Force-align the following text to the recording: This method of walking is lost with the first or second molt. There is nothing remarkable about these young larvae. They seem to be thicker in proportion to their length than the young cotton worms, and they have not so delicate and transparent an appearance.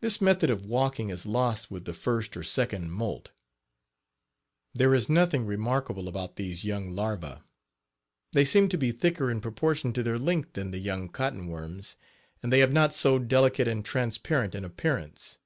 This 0.00 0.18
method 0.18 0.48
of 0.48 0.64
walking 0.64 1.10
is 1.10 1.26
lost 1.26 1.70
with 1.70 1.84
the 1.84 1.92
first 1.92 2.38
or 2.38 2.42
second 2.42 2.90
molt. 2.90 3.32
There 4.72 4.94
is 4.94 5.10
nothing 5.10 5.44
remarkable 5.44 6.08
about 6.08 6.36
these 6.36 6.64
young 6.64 6.90
larvae. 6.90 7.42
They 8.32 8.46
seem 8.46 8.70
to 8.70 8.78
be 8.78 8.92
thicker 8.92 9.30
in 9.30 9.42
proportion 9.42 9.92
to 9.92 10.02
their 10.02 10.18
length 10.18 10.54
than 10.54 10.70
the 10.70 10.78
young 10.78 11.10
cotton 11.10 11.48
worms, 11.48 11.96
and 12.42 12.50
they 12.50 12.60
have 12.60 12.72
not 12.72 12.94
so 12.94 13.18
delicate 13.18 13.68
and 13.68 13.84
transparent 13.84 14.54
an 14.54 14.64
appearance. 14.64 15.36